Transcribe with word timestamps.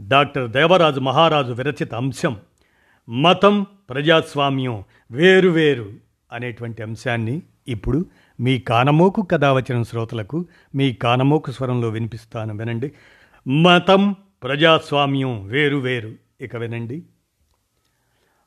Doctor 0.00 0.50
Devaraju 0.50 1.00
మహారాజు 1.00 1.52
విరచిత 1.52 1.94
అంశం 1.94 2.36
మతం 3.08 3.62
ప్రజాస్వామ్యం 3.62 4.84
వేరువేరు 5.10 5.92
అనేటువంటి 6.32 6.82
అంశాన్ని 6.82 7.42
ఇప్పుడు 7.68 8.06
మీ 8.40 8.58
కానమోకు 8.58 9.22
కథ 9.22 9.44
వచ్చిన 9.44 9.82
శ్రోతలకు 9.82 10.46
మీ 10.74 10.92
కానమోకు 10.92 11.50
స్వరంలో 11.50 11.88
వినిపిస్తాను. 11.88 12.56
వినండి. 12.56 12.92
మతం 13.48 14.16
ప్రజాస్వామ్యం 14.42 15.46
వేరువేరు 15.46 16.12
ఇక 16.40 16.56
వినండి. 16.56 17.02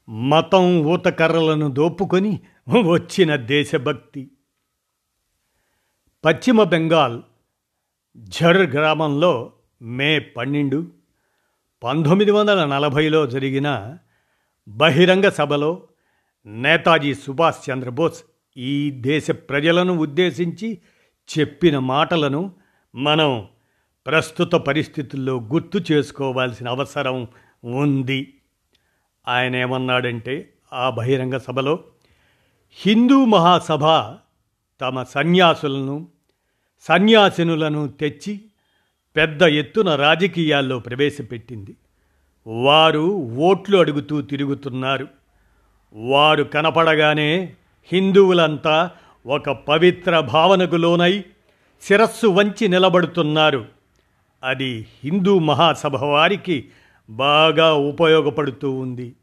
మతం 0.10 0.86
ఊతకర్రలను 0.86 1.68
దోపుకొని 1.68 2.40
వచ్చిన 2.82 3.36
దేశభక్తి. 3.36 4.32
పశ్చిమ 6.26 6.64
బెంగాల్ 6.64 7.22
ఝర్ 8.18 8.58
గ్రామంలో 8.58 9.52
మే 9.82 10.20
పన్నెండు 10.20 10.99
పంతొమ్మిది 11.84 12.32
వందల 12.32 12.66
నలభైలో 12.66 13.28
జరిగిన 13.28 13.98
బహిరంగ 14.68 15.30
సభలో 15.30 15.84
నేతాజీ 16.46 17.14
సుభాష్ 17.14 17.70
చంద్రబోస్ 17.72 18.24
ఈ 18.58 18.92
దేశ 18.92 19.32
ప్రజలను 19.32 19.94
ఉద్దేశించి 19.94 20.78
చెప్పిన 21.40 21.80
మాటలను 21.80 22.52
మనం 22.96 23.48
ప్రస్తుత 24.06 24.52
పరిస్థితుల్లో 24.52 25.40
గుర్తు 25.40 25.84
చేసుకోవాల్సిన 25.92 26.70
అవసరం 26.70 27.28
ఉంది. 27.64 28.34
ఆయన 29.28 29.56
ఏమన్నాడంటే 29.56 30.54
ఆ 30.74 30.90
బహిరంగ 30.90 31.38
సభలో 31.38 31.84
హిందూ 32.74 33.26
మహాసభ 33.26 33.86
తమ 34.82 35.04
సన్యాసులను 35.04 36.08
సన్యాసినులను 36.80 37.88
తెచ్చి 37.88 38.42
పెద్ద 39.20 39.44
ఎత్తున 39.44 39.96
రాజకీయాల్లో 39.96 40.80
ప్రవేశపెట్టింది. 40.80 41.76
వారు 42.48 43.00
ఓట్లు 43.38 43.78
అడుగుతూ 43.78 44.22
తిరుగుతున్నారు. 44.22 45.08
వారు 45.94 46.44
కనపడగానే 46.44 47.54
హిందువులంతా 47.92 48.92
ఒక 49.26 49.50
పవిత్ర 49.50 50.20
భావనకు 50.20 50.76
లోనై 50.76 51.24
శిరస్సు 51.82 52.28
వంచి 52.28 52.68
నిలబడుతున్నారు. 52.68 53.66
అది 54.44 54.88
హిందూ 55.04 55.40
మహాసభ 55.40 55.96
వారికి 55.96 56.70
బాగా 57.10 57.74
ఉపయోగపడుతూ 57.74 58.72
ఉంది. 58.72 59.14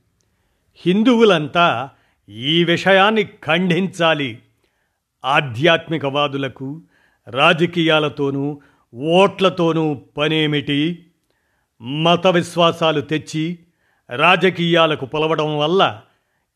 హిందువులంతా 0.87 1.91
ఈ 2.29 2.65
విషయాన్ని 2.65 3.23
ఖండించాలి. 3.23 4.39
ఆధ్యాత్మికవాదులకు 5.25 6.83
రాజకీయాలతోనూ 7.29 8.61
ఓట్లతోనూ 8.95 9.95
పనేమిటి? 9.95 11.07
మత 11.83 12.27
విశ్వాసాలు 12.27 13.01
తెచ్చి 13.01 13.59
రాజకీయాలకు 14.17 15.07
పొలవడం 15.07 15.59
వల్ల 15.59 16.01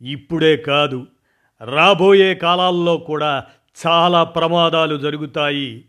ఇప్పుడే 0.02 0.56
కాదు 0.56 1.06
రాబోయే 1.64 2.34
కాలాల్లో 2.34 2.96
కూడా 2.96 3.44
చాలా 3.86 4.24
ప్రమాదాలు 4.24 4.96
జరుగుతాయి. 4.96 5.84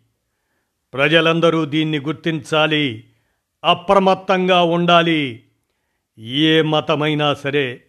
ప్రజలందరూ 0.93 1.65
దీన్ని 1.65 1.99
గుర్తించాలి 1.99 3.03
అప్రమత్తంగా 3.63 4.63
ఉండాలి. 4.63 5.43
ఏ 6.19 6.61
మతమైనా 6.61 7.33
సరే 7.33 7.83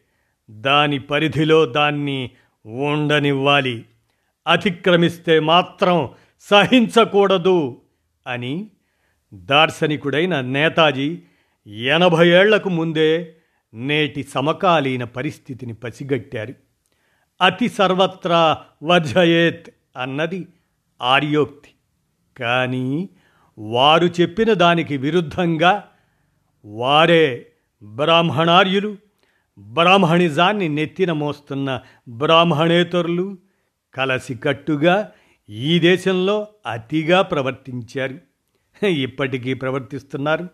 దాని 0.51 0.99
పరిధిలో 0.99 1.67
దాన్ని 1.67 2.31
ఉండనివ్వాలి. 2.67 3.85
అతిక్రమిస్తే 4.47 5.41
మాత్రం 5.41 6.09
సహించకూడదు. 6.41 7.82
అని 8.27 8.71
దార్శనికుడైన 9.35 10.41
నేతాజీ 10.41 11.23
ఎనభై 11.67 12.29
ఏళ్ళకు 12.29 12.69
ముందే 12.69 13.35
నేటి 13.75 14.23
సమకాలీన 14.23 15.05
పరిస్థితిని 15.05 15.75
పసిగట్టారు. 15.75 16.55
అతి 17.41 17.69
సర్వత్రా 17.69 18.59
వజయేత్ 18.83 19.71
అన్నది 19.97 20.47
ఆర్యోక్తి. 21.03 21.71
కానీ 22.37 23.09
వారు 23.59 24.07
చెప్పిన 24.21 24.53
దానికి 24.53 24.97
విరుద్ధంగా 24.97 25.89
వారే 26.65 27.47
బ్రాహ్మణార్యులు 27.83 28.97
బ్రాహ్మణిజాన్ని 29.59 30.69
నెత్తిన 30.69 31.13
మోస్తున్న 31.13 31.81
బ్రాహ్మణేతరులు 32.09 33.39
కలసికట్టుగా 33.95 35.11
ఈ 35.51 35.79
దేశంలో 35.79 36.49
అతిగా 36.67 37.23
ప్రవర్తించారు. 37.23 38.19
ఇప్పటికీ 38.87 39.55
ప్రవర్తిస్తున్నారు. 39.55 40.49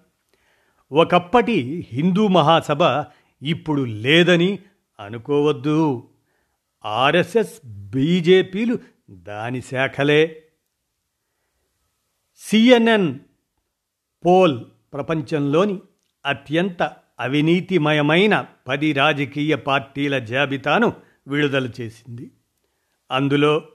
ఒకప్పటి 0.92 1.86
హిందూ 1.92 2.28
మహాసభ 2.28 3.04
ఇప్పుడు 3.42 3.82
లేదని 3.82 4.58
అనుకోవద్దు. 5.00 6.08
ఆర్ఎస్ఎస్ 6.84 7.66
బీజేపీలు 7.66 8.78
దాని 9.10 9.62
శాఖలే. 9.62 10.42
సిఎన్ఎన్ 12.38 13.18
పోల్ 14.26 14.64
ప్రపంచంలోని 14.92 15.80
అత్యంత 16.26 16.92
అవినీతిమయమైన 17.20 18.46
పది 18.68 18.92
రాజకీయ 18.92 19.54
పార్టీల 19.56 20.18
జాబితాను 20.18 20.92
విడుదల 21.28 21.70
చేసింది. 21.80 22.30
అందులో 23.10 23.68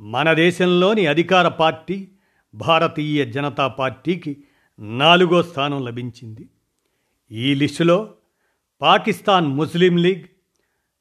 మన 0.00 0.32
దేశంలోని 0.32 1.06
అధికార 1.06 1.48
పార్టీ 1.48 2.08
భారతీయ 2.54 3.24
జనతా 3.24 3.68
పార్టీకి 3.68 4.44
నాలుగో 4.78 5.42
స్థానం 5.42 5.84
లభించింది. 5.84 6.48
ఈ 7.32 7.54
లిస్టులో 7.54 8.14
Pakistan 8.82 9.46
Muslim 9.46 9.96
league 9.96 10.24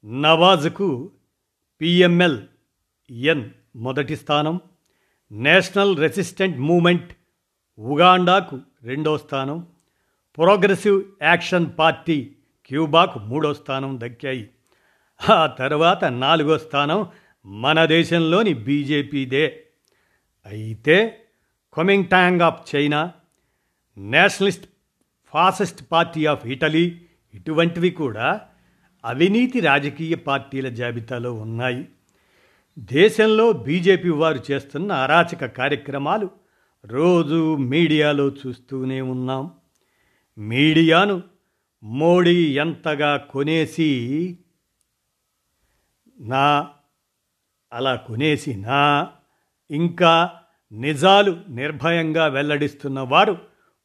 నవాజ్కు 0.05 1.11
PML 1.81 2.39
N 3.11 3.49
మొదటి 3.75 4.15
స్థానం 4.15 4.61
నేషనల్ 5.31 5.97
రెసిస్టెంట్ 5.97 6.59
మూమెంట్ 6.59 7.13
ఉగాండాకు 7.79 8.59
రెండో 8.83 9.17
స్థానం 9.17 9.67
ప్రోగ్రెసివ్ 10.37 11.03
యాక్షన్ 11.21 11.71
పార్టీ 11.79 12.35
క్యూబాకు 12.65 13.19
మూడో 13.19 13.53
స్థానం 13.53 13.99
దక్కాయి. 14.03 14.49
ఆ 15.29 15.47
తర్వాత 15.47 16.05
నాలుగో 16.05 16.57
స్థానం 16.57 17.07
మన 17.47 17.85
దేశంలోని 17.85 18.53
బీజేపీదే. 18.53 19.63
అయితే 20.45 21.23
Kuomintang 21.73 22.41
of 22.41 22.75
China 22.75 23.13
nationalist 23.97 24.65
fascist 25.27 25.91
party 25.91 26.25
of 26.25 26.45
Italy 26.45 27.01
ఇటువంటివి 27.33 27.89
కూడా 27.89 28.41
అవినీతి 29.05 29.59
రాజకీయ 29.59 30.15
పార్టీల 30.15 30.69
జాబితాలో 30.69 31.33
ఉన్నాయి. 31.33 31.87
దేశంలో 32.79 33.53
బీజేపీ 33.53 34.09
వారు 34.09 34.51
చేస్తున్న 34.51 34.91
అరాచక 34.91 35.45
కార్యక్రమాలు 35.45 36.29
రోజు 36.85 37.55
మీడియాలో 37.55 38.29
చూస్తూనే 38.29 39.01
ఉన్నాం. 39.01 39.51
మీడియాను 40.37 41.23
మోడీ 41.83 42.43
ఎంతగా 42.43 43.17
కొనేసి 43.17 44.37
నా 46.19 46.69
అలా 47.73 47.95
కొనేసినా 47.95 49.09
ఇంకా 49.71 50.29
నిజాలు 50.71 51.39
నిర్భయంగా 51.49 52.27
వెల్లడిస్తున్న 52.27 52.99
వారు 52.99 53.37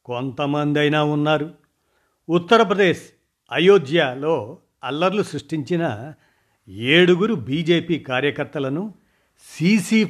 కొంతమందైనా 0.04 1.04
ఉన్నారు. 1.04 1.54
ఉత్తరప్రదేశ్ 2.28 3.02
అయోధ్యలో 3.52 4.58
అల్లర్లు 4.84 5.22
సృష్టించిన 5.22 6.14
ఏడుగురు 6.68 7.34
బీజేపీ 7.34 7.98
కార్యకర్తలను 7.98 8.94
సీసీ 9.42 10.04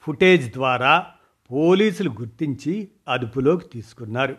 ఫుటేజ్ 0.00 0.52
ద్వారా 0.52 1.06
పోలీసులు 1.50 2.10
గుర్తించి 2.10 2.88
అదుపులోకి 3.08 3.68
తీసుకున్నారు. 3.68 4.36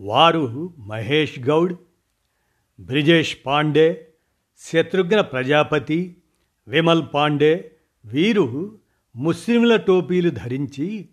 వారు 0.00 0.74
మహేష్ 0.78 1.40
గౌడ్ 1.40 1.76
బ్రిజేష్ 2.80 3.36
పాండే 3.46 4.08
శత్రుఘ్న 4.58 5.20
ప్రజాపతి 5.20 6.16
విమల్ 6.68 7.02
పాండే 7.14 7.72
వీరు 8.06 8.78
ముస్లింల 9.16 9.76
టోపీలు 9.76 10.30
ధరించి 10.30 11.08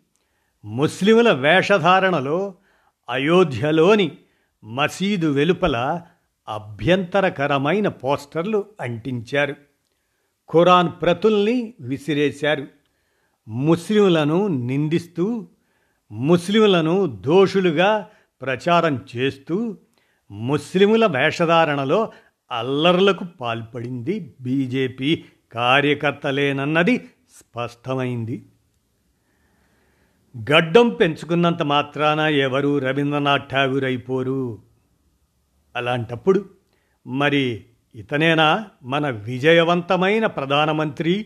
ముస్లింల 0.65 1.31
వేషధారణలో 1.31 2.53
అయోధ్యలోని 3.09 4.11
మసీదు 4.63 5.27
వెలుపల 5.27 6.01
అభ్యంతరకరమైన 6.49 7.87
పోస్టర్లు 7.87 8.65
అంటించారు. 8.81 9.53
ఖురాన్ 10.51 10.89
ప్రతుల్ని 11.01 11.73
విసిరేశారు. 11.81 12.67
ముస్లింలను 13.47 14.47
నిందిస్తూ 14.47 15.47
ముస్లింలను 16.11 17.05
దోషులుగా 17.05 18.09
ప్రచారం 18.41 19.05
చేస్తూ 19.15 19.77
ముస్లిముల 20.31 21.05
వేషధారణలో 21.05 22.11
అల్లర్లకు 22.51 23.25
పాల్పడింది 23.41 24.33
బీజేపీ. 24.41 25.23
కార్యకర్తలేనన్నది 25.53 26.97
స్పష్టమైంది. 27.31 28.45
గడ్డం 30.51 30.89
పెంచుకున్నంత 30.89 31.61
మాత్రాన 31.61 32.19
ఎవరు 32.19 32.79
రవీంద్రనాథ్ 32.79 33.49
ఠాగూర్ 33.51 33.83
అయిపోరు. 33.83 34.61
అలాంటప్పుడు 35.75 36.49
మరి 37.07 37.65
ఇతనేనా? 37.95 38.67
మన 38.83 39.09
విజయవంతమైన 39.09 40.25
ప్రధానమంత్రి 40.25 41.25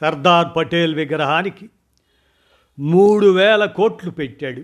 సర్దార్ 0.00 0.48
పటేల్ 0.56 0.94
విగ్రహానికి 0.94 1.70
మూడు 2.78 3.26
వేల 3.26 3.64
కోట్లు 3.64 4.10
పెట్టాడు. 4.10 4.62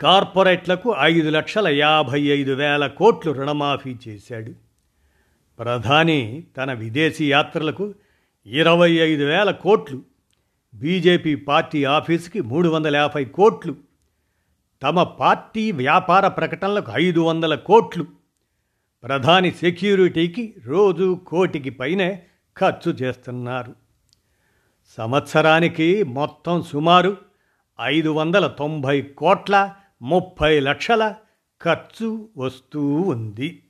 కార్పొరేట్లకు 0.00 0.94
ఐదు 1.00 1.30
లక్షల 1.30 1.68
యాభై 1.68 2.20
ఐదు 2.20 2.52
వేల 2.52 2.86
కోట్లు 2.86 3.32
రుణమాఫీ 3.32 3.96
చేశాడు. 4.08 4.63
ప్రధాని 5.58 6.46
తన 6.56 6.72
విదేశీ 6.72 7.30
యాత్రలకు 7.30 7.94
ఇరవై 8.46 8.92
ఐదు 8.92 9.24
వేల 9.24 9.50
కోట్లు 9.50 10.02
బీజేపీ 10.74 11.34
పార్టీ 11.34 11.84
ఆఫీసుకి 11.84 12.40
మూడు 12.40 12.68
వందల 12.68 12.96
యాభై 12.96 13.24
కోట్లు 13.24 13.76
తమ 14.82 15.02
పార్టీ 15.02 15.72
వ్యాపార 15.72 16.28
ప్రకటనలకు 16.28 16.92
ఐదు 16.94 17.20
వందల 17.20 17.54
కోట్లు. 17.54 18.06
ప్రధాని 19.02 19.50
సెక్యూరిటీకి 19.50 20.54
రోజు 20.64 21.20
కోటికి 21.26 21.70
పైనే 21.70 22.22
ఖర్చు 22.56 22.92
చేస్తున్నారు. 22.92 23.74
సంవత్సరానికి 24.96 26.02
మొత్తం 26.02 26.62
సుమారు 26.62 27.16
ఐదు 27.80 28.08
వందల 28.08 28.46
తొంభై 28.46 29.02
కోట్ల 29.02 29.74
ముప్పై 30.02 30.60
లక్షల 30.60 31.14
ఖర్చు 31.62 32.28
వస్తూ 32.36 32.94
ఉంది. 32.94 33.63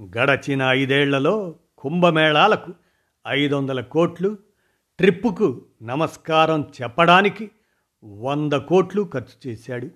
గడచిన 0.00 0.62
ఐదేళ్ళలో 0.62 1.54
కుంభమేళాలకు 1.78 2.72
ఐదు 3.28 3.54
వందల 3.54 3.80
కోట్లు 3.80 4.38
ట్రిప్పుకు 4.98 5.64
నమస్కారం 5.82 6.72
చెప్పడానికి 6.82 7.50
వంద 8.04 8.52
కోట్లు 8.52 9.10
ఖర్చు 9.12 9.50
చేశాడు. 9.50 9.90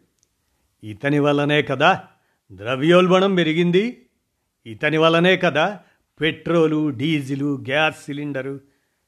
ఇతని 0.84 1.18
వల్లనే 1.18 1.62
కదా 1.62 2.04
ద్రవ్యోల్బణం 2.52 3.34
పెరిగింది. 3.34 4.06
ఇతని 4.66 4.96
వల్లనే 4.96 5.36
కదా 5.36 5.80
పెట్రోలు 6.20 6.88
డీజిలు 6.88 7.56
గ్యాస్ 7.56 8.04
సిలిండరు 8.04 8.60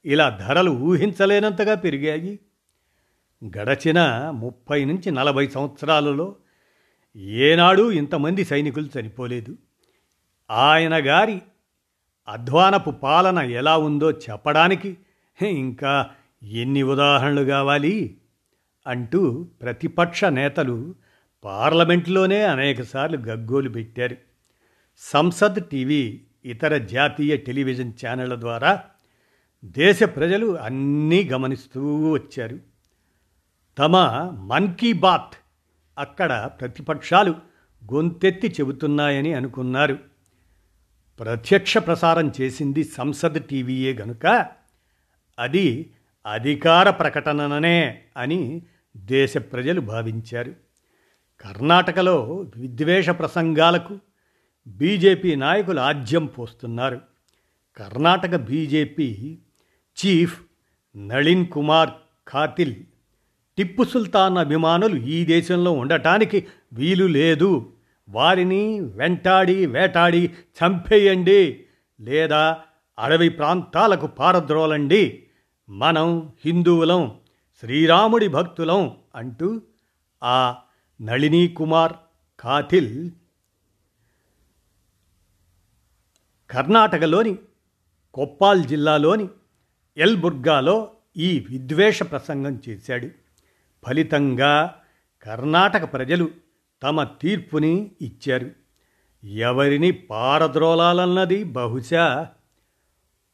ఇలా 0.05 0.38
ధరలు 0.40 0.70
ఊహించలేనంతగా 0.70 1.75
పెరిగాయి. 1.75 2.38
గడచిన 3.44 4.31
ముప్పై 4.31 4.85
నుంచి 4.85 5.11
నలభై 5.11 5.49
సంవత్సరాలలో 5.49 6.37
ఏనాడు 7.17 7.93
ఇంతమంది 7.93 8.44
సైనికులు 8.44 9.00
చనిపోలేదు. 9.00 9.56
ఆయన 10.50 11.09
గారి 11.09 11.43
అధ్వానపు 12.29 12.91
పాలన 12.91 13.39
ఎలా 13.39 13.77
ఉందో 13.77 14.11
చెప్పడానికి 14.11 14.99
ఇంకా 15.49 16.11
ఎన్ని 16.43 16.83
ఉదాహరణలు 16.83 17.45
కావాలి? 17.45 18.17
అంటూ 18.87 19.49
ప్రతిపక్ష 19.62 20.25
నేతలు 20.25 20.95
పార్లమెంట్లోనే 21.45 22.43
అనేకసార్లు 22.43 23.17
గగ్గోలు 23.17 23.69
పెట్టారు. 23.69 24.17
సంసద్ 24.99 25.65
టీవీ 25.65 26.25
ఇతర 26.45 26.77
జాతీయ 26.77 27.37
టెలివిజన్ 27.37 27.93
ఛానళ్ళ 28.06 28.41
ద్వారా 28.41 28.83
దేశ 29.65 30.03
ప్రజలు 30.03 30.59
అన్నీ 30.59 31.25
గమనిస్తూ 31.25 32.11
వచ్చారు. 32.11 32.59
తమ 33.79 33.97
మన్ 34.43 34.75
కీ 34.75 34.93
బాత్ 34.93 35.35
అక్కడ 35.99 36.50
ప్రతిపక్షాలు 36.61 37.31
గొంతెత్తి 37.95 38.49
చెబుతున్నాయని 38.49 39.35
అనుకున్నారు. 39.35 40.08
ప్రత్యక్ష 41.20 41.79
ప్రసారం 41.79 42.32
చేసింది 42.41 42.85
సంసద్ 42.85 43.43
టీవీయే 43.44 43.93
గనుక 43.93 44.47
అది 45.38 45.91
అధికార 46.32 46.91
ప్రకటననే 46.91 48.03
అని 48.17 48.62
దేశ 48.97 49.37
ప్రజలు 49.37 49.81
భావించారు. 49.81 50.55
కర్ణాటకలో 51.41 52.47
విద్వేష 52.56 53.11
ప్రసంగాలకు 53.11 53.99
బీజేపీ 54.69 55.35
నాయకులు 55.35 55.81
ఆజ్యం 55.81 56.26
పోస్తున్నారు. 56.26 57.00
కర్ణాటక 57.76 58.37
బీజేపీ 58.37 59.38
చీఫ్ 59.99 60.41
నళిన్ 60.97 61.47
కుమార్ 61.47 61.91
ఖాతిల్ 62.29 62.75
టిప్పు 63.59 63.82
సుల్తాన్ 63.82 64.38
అభిమానులు 64.38 64.97
ఈ 64.97 65.25
దేశంలో 65.25 65.73
ఉండటానికి 65.73 66.47
వీలు 66.73 67.05
లేదు. 67.05 67.73
వారిని 68.09 68.81
వెంటాడి 68.81 69.67
వేటాడి 69.67 70.27
చంపేయండి. 70.27 71.67
లేదా 72.01 72.63
అడవి 72.99 73.29
ప్రాంతాలకు 73.29 74.07
పారద్రోలండి. 74.07 75.27
మనం 75.69 76.33
హిందువులం 76.45 77.21
శ్రీరాముడి 77.61 78.29
భక్తులం 78.29 78.97
అంటూ 79.15 79.63
ఆ 80.23 80.57
నళినీ 81.03 81.49
కుమార్ 81.49 81.93
కాథిల్ 82.41 83.11
కర్ణాటకలోని 86.51 87.39
కొప్పాల్ 88.15 88.65
జిల్లాలోని 88.65 89.29
ఎల్బుర్గాలో 89.97 90.91
ఈ 91.17 91.47
విద్వేష 91.51 92.03
ప్రసంగం 92.03 92.63
చేశాడు. 92.69 93.09
ఫలితంగా 93.87 94.75
కర్ణాటక 95.23 95.93
ప్రజలు 95.93 96.29
తమ 96.83 97.05
తీర్పుని 97.05 97.91
ఇచ్చారు. 98.03 98.51
ఎవరిని 99.25 99.91
పారద్రోలాలన్నది 99.91 101.45
బహుశా 101.45 102.29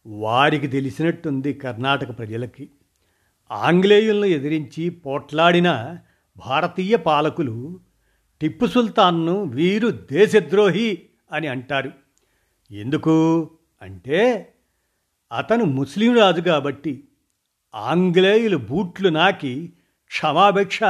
వారికి 0.06 0.66
తెలిసినట్టుంది 0.66 1.54
కర్ణాటక 1.54 2.18
ప్రజలకి. 2.18 2.70
ఆంగ్లేయులను 3.52 4.24
ఎదిరించి 4.24 4.90
పోట్లాడిన 4.90 5.98
భారతీయ 6.46 6.96
పాలకులు 6.96 7.80
టిప్పు 8.40 8.66
సుల్తాన్ను 8.66 9.42
వీరు 9.42 9.88
దేశద్రోహి 10.12 11.02
అని 11.32 11.46
అంటారు. 11.46 11.92
ఎందుకు? 12.70 13.50
అంటే 13.82 14.52
అతను 15.38 15.64
ముస్లిం 15.64 16.18
రాజు 16.18 16.40
కాబట్టి 16.40 17.08
ఆంగ్లేయులు 17.74 18.56
బూట్లు 18.56 19.08
నాకి 19.08 19.72
క్షమాభిక్ష 20.06 20.80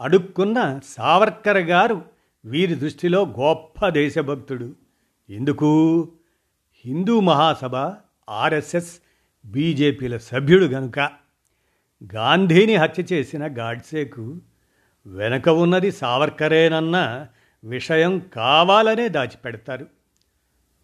అడుక్కున్న 0.00 0.80
సావర్కర్ 0.84 1.56
గారు 1.56 2.04
వీరి 2.44 2.74
దృష్టిలో 2.74 3.26
గొప్ప 3.38 3.88
దేశభక్తుడు. 3.88 4.74
ఎందుకు? 5.30 6.12
హిందూ 6.84 7.20
మహాసభ 7.20 7.76
ఆర్ఎస్ఎస్ 8.30 8.98
బీజేపీల 9.46 10.16
సభ్యుడు 10.16 10.64
గనుక. 10.64 10.98
గాంధీని 12.14 12.74
హత్య 12.74 13.04
చేసిన 13.12 13.46
గాడ్సేకు 13.58 14.40
వెనక 15.06 15.48
ఉన్నది 15.48 15.92
సావర్కరేనన్న 15.92 17.26
విషయం 17.64 18.18
కావాలనే 18.18 19.08
దాచిపెడతారు. 19.08 19.86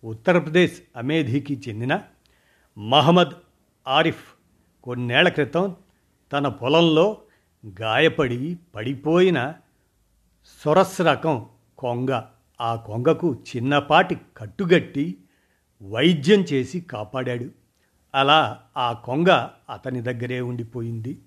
ఉత్తరప్రదేశ్ 0.05 0.83
అమేధీకి 0.97 1.61
చెందిన 1.69 2.01
మహమ్మద్ 2.79 3.33
ఆరిఫ్ 3.89 4.25
కొన్నేళ్ళ 4.83 5.29
క్రితం 5.29 5.77
తన 6.33 6.49
పొలంలో 6.49 7.17
గాయపడి 7.67 8.59
పడిపోయిన 8.75 9.55
సొరస్ 10.65 11.01
రకం 11.01 11.47
కొంగ. 11.79 12.23
ఆ 12.61 12.75
కొంగకు 12.75 13.35
చిన్నపాటి 13.35 14.17
కట్టుగట్టి 14.37 15.17
వైద్యం 15.83 16.41
చేసి 16.41 16.81
కాపాడాడు. 16.81 17.51
అలా 18.15 18.61
ఆ 18.77 18.93
కొంగ 18.93 19.49
అతని 19.71 20.01
దగ్గరే 20.01 20.41
ఉండిపోయింది. 20.41 21.19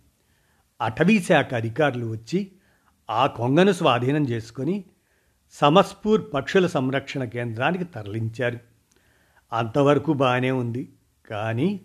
అటవీశాఖ 0.81 1.53
అధికారులు 1.53 2.05
వచ్చి 2.05 2.51
ఆ 3.09 3.27
కొంగను 3.27 3.71
స్వాధీనం 3.71 4.29
చేసుకొని 4.29 4.83
సమస్పూర్ 5.51 6.33
పక్షుల 6.33 6.67
సంరక్షణ 6.67 7.23
కేంద్రానికి 7.23 7.83
తరలించారు. 7.83 8.59
అంతవరకు 9.53 10.13
బాగానే 10.13 10.51
ఉంది. 10.51 10.89
కానీ 11.29 11.81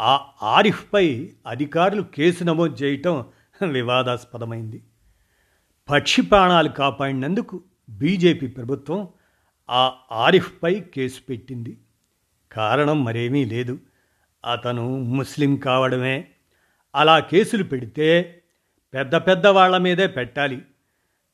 ఆ 0.00 0.26
ఆరిఫ్పై 0.42 1.30
అధికారులు 1.46 2.02
కేసు 2.02 2.44
నమోదు 2.44 2.74
చేయటం 2.74 3.24
వివాదాస్పదమైంది. 3.72 4.82
పక్షి 5.90 6.22
ప్రాణాలు 6.22 6.68
కాపాడినందుకు 6.68 7.62
బీజేపీ 7.88 8.46
ప్రభుత్వం 8.46 9.08
ఆ 9.70 9.92
ఆరిఫ్పై 10.12 10.80
కేసు 10.80 11.20
పెట్టింది. 11.28 11.78
కారణం 12.52 13.04
మరేమీ 13.04 13.44
లేదు. 13.44 13.78
అతను 14.52 14.98
ముస్లిం 14.98 15.56
కావడమే. 15.56 16.28
అలా 16.94 17.18
కేసులు 17.18 17.62
పెడితే 17.64 18.42
పెద్ద 18.94 19.16
పెద్ద 19.16 19.46
వాళ్ళ 19.46 19.76
మీదే 19.76 20.06
పెట్టాలి. 20.06 20.62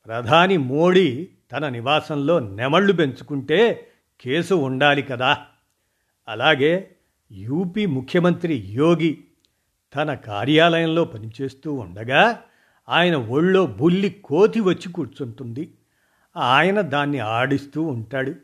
ప్రధాని 0.05 0.57
మోడీ 0.57 1.29
తన 1.51 1.69
నివాసంలో 1.69 2.39
నెమళ్ళు 2.39 2.93
పెంచుకుంటే 2.93 3.87
కేసు 4.21 4.53
ఉండాలి 4.53 5.01
కదా. 5.01 5.45
అలాగే 6.27 6.95
యూపీ 7.31 7.85
ముఖ్యమంత్రి 7.85 8.53
యోగి 8.55 9.23
తన 9.95 10.13
కార్యాలయంలో 10.13 11.05
పనిచేస్తూ 11.05 11.73
ఉండగా 11.73 12.41
ఆయన 12.89 13.15
ఒళ్ళో 13.15 13.65
బుల్లి 13.65 14.09
కోతి 14.09 14.59
వచ్చి 14.59 14.91
కూర్చుంటుంది. 14.91 15.73
ఆయన 16.37 16.81
దాన్ని 16.81 17.19
ఆడిస్తూ 17.19 17.83
ఉంటాడు. 17.83 18.35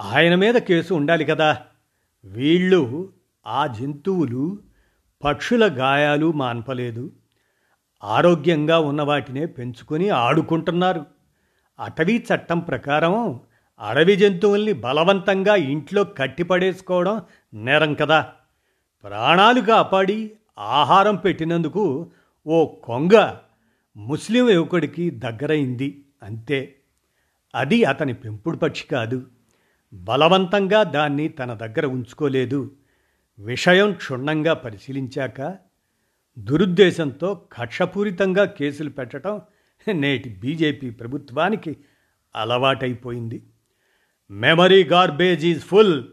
ఆయన 0.00 0.34
మీద 0.34 0.54
కేసు 0.54 0.94
ఉండాలి 0.94 1.24
కదా. 1.24 1.62
వీళ్ళు 2.24 3.12
ఆ 3.46 3.66
జంతువులు 3.66 4.58
పక్షుల 5.24 5.68
గాయాలు 5.72 6.32
మాన్పలేదు. 6.32 7.12
ఆరోగ్యంగా 8.04 8.78
ఉన్న 8.78 9.02
వాటినే 9.02 9.46
పెంచుకొని 9.46 10.08
ఆడుకుంటున్నారు. 10.08 11.06
అటవీ 11.80 12.24
చట్టం 12.34 12.58
ప్రకారం 12.58 13.40
అడవి 13.80 14.16
జంతువుల్ని 14.16 14.72
బలవంతంగా 14.72 15.54
ఇంట్లో 15.54 16.04
కట్టిపడేసుకోవడం 16.04 17.22
నేరం 17.54 17.94
కదా. 17.94 18.32
ప్రాణాలు 19.04 19.60
కాపాడి 19.60 20.32
ఆహారం 20.58 21.16
పెట్టినందుకు 21.16 22.10
ఓ 22.46 22.66
కొంగ 22.66 23.34
ముస్లిం 23.96 24.50
యువకుడికి 24.50 25.10
దగ్గరైంది 25.10 26.04
అంతే. 26.22 26.74
అది 27.54 27.84
అతని 27.84 28.14
పెంపుడు 28.14 28.56
పక్షి 28.56 28.86
కాదు. 28.86 29.26
బలవంతంగా 29.94 30.82
దాన్ని 30.82 31.28
తన 31.28 31.54
దగ్గర 31.54 31.86
ఉంచుకోలేదు. 31.86 32.70
విషయం 33.38 33.92
క్షుణ్ణంగా 33.92 34.54
పరిశీలించాక 34.54 35.56
దురుద్దేశంతో 36.38 37.34
కక్షపూరితంగా 37.52 38.44
కేసులు 38.44 38.90
పెట్టడం 38.90 39.40
నేటి 39.94 40.28
బీజేపీ 40.28 40.90
ప్రభుత్వానికి 40.90 41.76
అలవాటైపోయింది. 42.36 43.46
Memory 44.30 44.84
garbage 44.84 45.46
is 45.46 45.60
full 45.60 46.04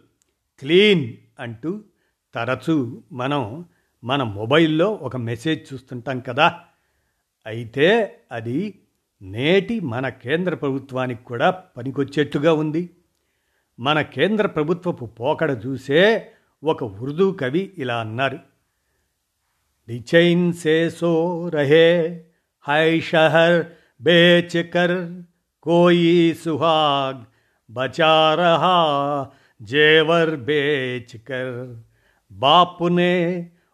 clean 0.60 1.14
అంటూ 1.40 1.82
తరచూ 2.36 3.04
మనం 3.12 3.66
మన 4.05 4.23
మొబైల్లో 4.23 4.93
ఒక 4.93 5.17
మెసేజ్ 5.17 5.75
చూస్తుంటాం 5.75 6.21
కదా 6.21 6.61
అయితే 7.47 8.17
అది 8.33 8.75
నేటి 9.23 9.81
మన 9.81 10.09
కేంద్ర 10.09 10.55
ప్రభుత్వానికి 10.55 11.25
కూడా 11.25 11.51
పనికొచ్చేట్టుగా 11.51 12.53
ఉంది 12.53 12.91
మన 13.79 14.03
కేంద్ర 14.03 14.47
ప్రభుత్వపు 14.47 15.05
పోకడ 15.05 15.63
చూసే 15.67 16.33
ఒక 16.65 16.85
ఉర్దూ 16.85 17.33
కవి 17.33 17.73
ఇలా 17.79 18.01
అన్నారు 18.01 18.39
డిచైన్ 19.89 20.53
సే 20.53 20.91
సో 20.91 21.13
రహే 21.49 22.25
హై 22.69 23.01
షహర్ 23.01 23.67
బేచకర్ 24.01 25.23
కోయి 25.63 26.35
సుహాగ్ 26.35 27.25
బచా 27.71 28.35
రహా 28.35 28.77
जेवर 29.61 30.35
बेच 30.37 31.15
कर 31.17 31.47
बाप 32.31 32.79
ने 32.83 33.13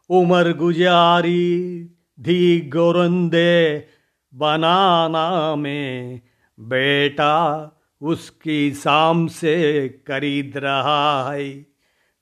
उमर 0.09 0.53
गुजारी, 0.53 1.83
धी 2.19 2.61
गोरंदे 2.61 3.87
बनाना 4.33 5.55
में, 5.55 6.21
बेटा 6.59 7.35
उसकी 8.01 8.71
शाम 8.71 9.27
से 9.27 9.89
खरीद 9.89 10.53
रहा 10.57 11.31
है। 11.31 11.65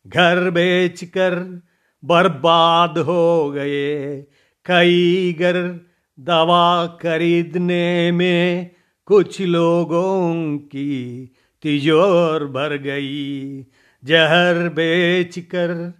घर 0.07 0.49
बेचकर 0.49 1.61
बर्बाद 2.05 2.97
हो 2.97 3.51
गए, 3.51 4.21
कई 4.65 5.33
घर 5.33 5.79
दवा 6.19 6.87
खरीदने 6.87 8.11
में 8.11 8.71
कुछ 9.05 9.41
लोगों 9.41 10.57
की 10.57 11.31
तिजोर 11.61 12.45
भर 12.45 12.77
गई। 12.77 13.61
जहर 14.03 14.69
बेचकर 14.69 15.93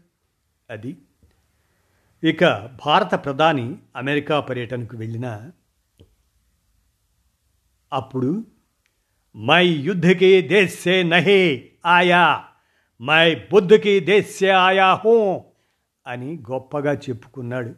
अधिक 0.69 0.99
ఇక 2.25 2.46
భారత 2.86 3.25
ప్రధాని 3.25 3.75
అమెరికా 3.96 4.39
పర్యటనకు 4.39 4.98
వెళ్ళిన 4.98 5.51
అప్పుడు 7.94 8.46
మై 9.36 9.67
యుద్ధకి 9.67 10.41
దేశే 10.41 11.03
నహే 11.03 11.70
ఆయా 11.86 12.44
మై 13.01 13.36
బుద్ధకి 13.36 14.00
దేశే 14.00 14.50
ఆయా 14.50 14.94
హో 14.94 15.46
అని 16.08 16.36
గొప్పగా 16.51 16.94
చెప్పుకున్నాడు. 16.94 17.75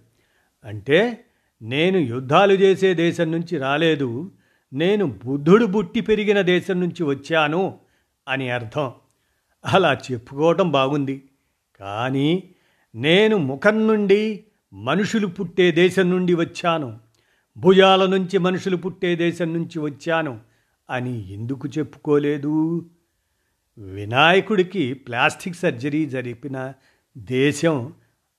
అంటే 0.64 1.26
నేను 1.62 1.98
యుద్ధాలు 1.98 2.54
చేసే 2.54 2.94
దేశం 2.94 3.32
నుంచి 3.32 3.58
రాలేదు 3.58 4.32
నేను 4.74 5.06
బుద్ధుడు 5.06 5.66
బుట్టి 5.66 6.02
పెరిగిన 6.02 6.42
దేశం 6.42 6.80
నుంచి 6.80 7.04
వచ్చాను 7.04 7.80
అని 8.28 8.50
అర్థం. 8.50 8.92
అలా 9.66 9.98
చెప్పుకోవటం 10.12 10.72
బాగుంది. 10.72 11.30
కానీ 11.80 12.54
నేను 12.96 13.38
ముఖం 13.38 13.88
నుండి 13.88 14.44
మనుషులు 14.74 15.28
పుట్టే 15.28 15.72
దేశం 15.72 16.10
నుండి 16.10 16.34
వచ్చాను. 16.34 17.00
భుజాల 17.58 18.06
నుంచి 18.06 18.38
మనుషులు 18.38 18.78
పుట్టే 18.78 19.16
దేశం 19.16 19.54
నుంచి 19.54 19.80
వచ్చాను 19.80 20.40
అని 20.90 21.34
ఎందుకు 21.34 21.68
చెప్పుకోలేదు? 21.68 22.86
వినాయకుడికి 23.78 24.94
ప్లాస్టిక్ 24.94 25.56
సర్జరీ 25.56 26.06
జరిపిన 26.06 26.74
దేశం 27.18 27.94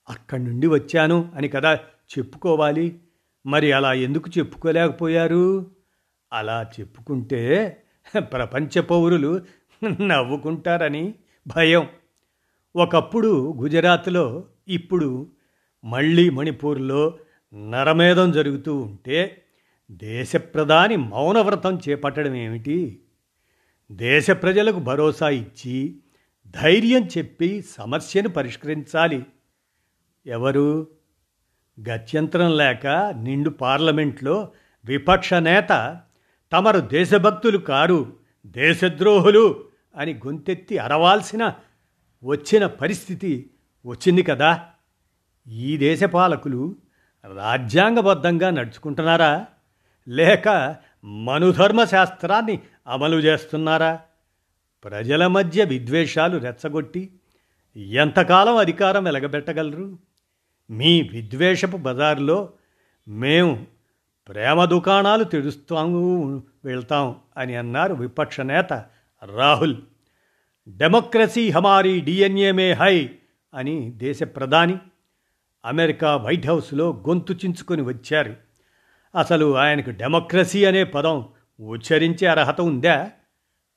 అక్కడి 0.09 0.43
నుండి 0.43 0.67
వచ్చాను 0.67 1.29
అని 1.35 1.47
కదా 1.47 1.75
చెప్పుకోవాలి. 2.17 2.99
మరి 3.45 3.71
అలా 3.71 3.93
ఎందుకు 3.93 4.29
చెప్పుకోలేకపోయారు? 4.37 5.71
అలా 6.33 6.65
చెప్పుకుంటే 6.79 7.77
ప్రపంచ 8.19 8.81
పౌరులు 8.81 9.41
నవ్వుకుంటారని 10.01 11.13
భయం. 11.47 11.87
ఒకప్పుడు 12.75 13.53
గుజరాత్లో 13.57 14.45
ఇప్పుడు 14.67 15.27
మళ్ళీ 15.83 16.29
మణిపూర్లో 16.29 17.17
నరమేధం 17.69 18.31
జరుగుతూ 18.31 18.77
ఉంటే 18.77 19.41
దేశ 19.91 20.35
ప్రధాని 20.35 20.95
మౌనవ్రతం 20.95 21.79
చేపట్టడం 21.89 22.35
ఏమిటి? 22.35 22.99
దేశ 23.91 24.31
ప్రజలకు 24.31 24.79
భరోసా 24.79 25.29
ఇచ్చి 25.29 25.95
ధైర్యం 26.47 27.07
చెప్పి 27.17 27.61
సమస్యను 27.61 28.29
పరిష్కరించాలి. 28.29 29.25
ఎవరు? 30.27 30.87
గత్యంతరం 31.89 32.57
లేక 32.57 32.87
నిండు 33.23 33.49
పార్లమెంట్లో 33.49 34.51
విపక్ష 34.85 35.33
నేత 35.33 35.99
తమరు 36.53 36.79
దేశభక్తులు 36.79 37.57
కారు 37.57 38.13
దేశద్రోహులు 38.47 39.63
అని 39.95 40.13
గొంతెత్తి 40.13 40.77
అరవాల్సిన 40.77 41.53
వచ్చిన 42.23 42.65
పరిస్థితి 42.65 43.49
వచ్చింది 43.85 44.23
కదా. 44.23 44.67
ఈ 45.47 45.77
దేశ 45.77 46.03
పాలకులు 46.03 46.75
రాజ్యాంగబద్ధంగా 47.35 48.49
నడుచుకుంటున్నారా? 48.49 49.45
లేక 50.07 50.75
మనుధర్మ 51.03 51.83
శాస్త్రాన్ని 51.83 52.59
అమలు 52.87 53.15
చేస్తున్నారా? 53.15 53.99
ప్రజల 54.83 55.27
మధ్య 55.27 55.63
విద్వేషాలు 55.63 56.37
రెచ్చగొట్టి 56.37 57.13
ఎంతకాలం 57.77 58.55
అధికారం 58.55 59.03
వెలగబెట్టగలరు? 59.03 59.99
మీ 60.69 61.01
విద్వేషపు 61.01 61.77
బజార్లో 61.77 62.49
మేము 63.07 63.67
ప్రేమ 64.27 64.65
దుకాణాలు 64.65 65.23
తెరుస్తాము 65.23 66.43
వెళ్తాం 66.65 67.15
అని 67.37 67.55
అన్నారు 67.55 67.93
విపక్ష 67.93 68.39
నేత 68.39 68.73
రాహుల్. 69.35 69.75
డెమోక్రసీ 70.77 71.49
హమారీ 71.49 72.01
డిఎన్ఏ 72.01 72.51
మే 72.51 72.71
హై 72.71 73.09
అని 73.53 73.91
దేశ 73.91 74.23
ప్రధాని 74.23 74.77
అమెరికా 75.65 76.15
వైట్ 76.15 76.47
హౌస్లో 76.47 77.03
గొంతు 77.07 77.33
చించుకొని 77.33 77.81
వచ్చారు. 77.81 78.35
అసలు 79.17 79.57
ఆయనకు 79.57 79.89
డెమోక్రసీ 79.89 80.65
అనే 80.65 80.83
పదం 80.83 81.27
ఉచ్చరించే 81.61 82.27
అర్హత 82.27 82.61
ఉందా 82.61 83.11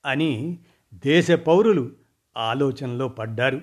అని 0.06 0.58
దేశ 0.94 1.30
పౌరులు 1.30 1.90
ఆలోచనలో 2.36 3.08
పడ్డారు. 3.08 3.60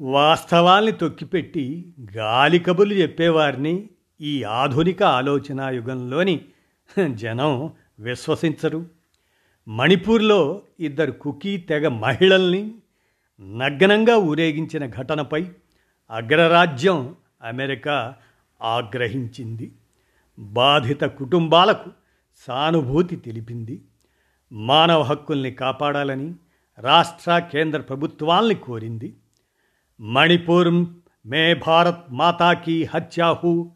వాస్తవాల్ని 0.00 0.92
తొక్కిపెట్టి 0.92 1.94
గాలి 2.16 2.58
కబుర్లు 2.58 2.94
చెప్పేవారిని 2.94 3.88
ఈ 4.20 4.42
ఆధునిక 4.42 5.02
ఆలోచన 5.02 5.60
యుగంలోని 5.60 6.44
జనం 7.12 7.72
విశ్వసించరు. 8.00 8.86
మణిపూర్లో 9.68 10.62
ఇద్దరు 10.80 11.12
కుకీ 11.12 11.56
తెగ 11.56 11.88
మహిళల్ని 11.88 12.74
నగ్నంగా 13.40 14.16
ఊరేగించిన 14.16 14.86
ఘటనపై 14.86 15.48
అగ్రరాజ్యం 16.10 17.16
అమెరికా 17.42 18.14
ఆగ్రహించింది. 18.62 19.72
బాధిత 20.38 21.04
కుటుంబాలకు 21.04 21.90
సానుభూతి 22.36 23.16
తెలిపింది. 23.16 23.82
మానవ 24.52 25.02
హక్కుల్ని 25.02 25.50
కాపాడాలని 25.50 26.34
రాష్ట్ర 26.78 27.38
కేంద్ర 27.38 27.80
ప్రభుత్వాల్ని 27.80 28.54
కోరింది. 28.54 29.16
మణిపూర్ 30.00 30.86
మే 31.26 31.54
భారత్ 31.54 32.04
మాతాకి 32.10 32.84
హత్యాహు 32.84 33.72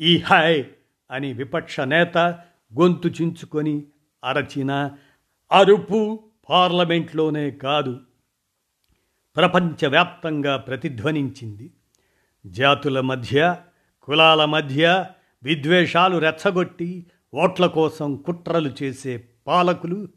ఈ 0.00 0.18
హై 0.18 0.64
అని 1.10 1.32
విపక్ష 1.32 1.80
నేత 1.80 2.18
గొంతు 2.80 3.08
చించుకొని 3.08 3.84
అరచినా 4.24 4.98
అరుపు 5.52 6.24
పార్లమెంట్లోనే 6.50 7.50
కాదు 7.50 8.00
ప్రపంచవ్యాప్తంగా 9.36 10.56
ప్రతిధ్వనించింది. 10.56 11.70
జాతుల 12.46 13.00
మధ్య 13.00 13.56
కులాల 14.02 14.44
మధ్య 14.44 15.06
విద్వేషాలు 15.42 16.18
రెచ్చగొట్టి 16.18 17.06
ఓట్ల 17.34 17.66
కోసం 17.66 18.16
కుట్రలు 18.16 18.70
చేసే 18.82 19.28
పాలకులు 19.46 20.08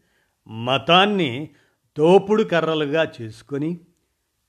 మతాన్ని 0.48 1.50
తోపుడు 1.98 2.44
కర్రలుగా 2.44 3.12
చేసుకొని 3.22 3.80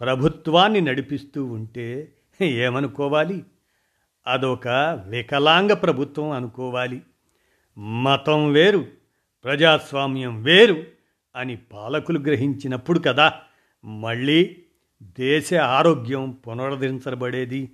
ప్రభుత్వాన్ని 0.01 0.81
నడిపిస్తూ 0.81 1.45
ఉంటే 1.45 2.13
ఏమనుకోవాలి? 2.41 3.45
అదొక 4.27 4.69
వికలాంగ 5.07 5.73
ప్రభుత్వం 5.73 6.31
అనుకోవాలి. 6.31 7.03
మతం 7.79 8.53
వేరు. 8.53 9.04
ప్రజాస్వామ్యం 9.45 10.43
వేరు 10.43 10.85
అని 11.37 11.57
పాలకులు 11.57 12.19
గ్రహించినప్పుడు 12.19 12.99
కదా 12.99 13.33
మళ్ళీ 13.85 14.57
దేశ 15.03 15.55
ఆరోగ్యం 15.55 16.31
పునరుద్ధరించబడేది. 16.31 17.73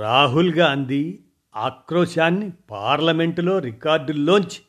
రాహుల్ 0.00 0.54
గాంధీ 0.54 1.18
ఆక్రోశాన్ని 1.56 2.52
పార్లమెంటులో 2.70 3.58
రికార్డుల్లోంచి 3.58 4.60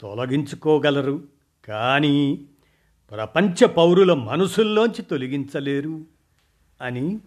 తొలగించుకోగలరు 0.00 1.28
కానీ 1.68 2.44
ప్రపంచ 3.10 3.64
పౌరుల 3.64 4.12
మనసుల్లోంచి 4.12 5.02
తొలగించలేరు 5.02 6.04
అని 6.80 7.18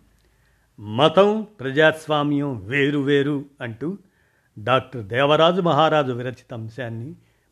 మతం 0.80 1.48
ప్రజాస్వామ్యం 1.60 2.60
వేరు 2.68 3.00
వేరు 3.00 3.46
అంటూ 3.62 3.98
డాక్టర్ 4.60 5.06
దేవరాజు 5.06 5.62
మహారాజు 5.62 6.12
విరచిత 6.12 6.54
అంశాన్ని 6.54 7.16